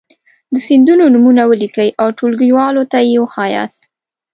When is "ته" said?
2.91-2.97